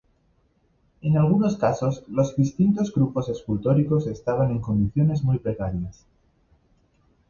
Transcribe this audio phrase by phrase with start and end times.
[1.01, 6.07] En algunos casos los distintos grupos escultóricos estaban en condiciones muy precarias.